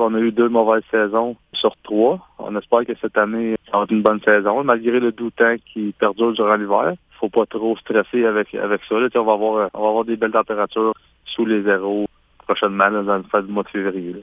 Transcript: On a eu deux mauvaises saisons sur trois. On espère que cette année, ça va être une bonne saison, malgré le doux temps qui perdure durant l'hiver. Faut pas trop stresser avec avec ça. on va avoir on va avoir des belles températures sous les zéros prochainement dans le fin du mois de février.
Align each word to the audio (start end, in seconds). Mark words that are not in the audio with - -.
On 0.00 0.14
a 0.14 0.20
eu 0.20 0.30
deux 0.30 0.48
mauvaises 0.48 0.84
saisons 0.92 1.34
sur 1.52 1.74
trois. 1.82 2.20
On 2.38 2.54
espère 2.54 2.86
que 2.86 2.94
cette 3.00 3.18
année, 3.18 3.56
ça 3.68 3.78
va 3.78 3.82
être 3.82 3.90
une 3.90 4.02
bonne 4.02 4.20
saison, 4.20 4.62
malgré 4.62 5.00
le 5.00 5.10
doux 5.10 5.30
temps 5.30 5.56
qui 5.72 5.92
perdure 5.98 6.32
durant 6.34 6.54
l'hiver. 6.54 6.94
Faut 7.18 7.28
pas 7.28 7.46
trop 7.46 7.76
stresser 7.78 8.24
avec 8.24 8.54
avec 8.54 8.80
ça. 8.88 8.94
on 8.94 9.24
va 9.24 9.32
avoir 9.32 9.70
on 9.74 9.82
va 9.82 9.88
avoir 9.88 10.04
des 10.04 10.14
belles 10.14 10.30
températures 10.30 10.94
sous 11.24 11.44
les 11.44 11.62
zéros 11.62 12.06
prochainement 12.46 13.02
dans 13.02 13.16
le 13.16 13.24
fin 13.24 13.42
du 13.42 13.50
mois 13.50 13.64
de 13.64 13.70
février. 13.70 14.14